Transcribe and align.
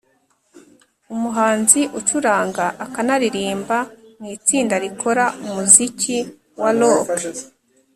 umuhanzi 1.13 1.81
ucuranga 1.99 2.65
akanaririmba 2.85 3.77
mu 4.19 4.25
itsinda 4.35 4.75
rikora 4.83 5.25
umuziki 5.45 6.17
wa 6.61 6.71
rock 6.79 7.07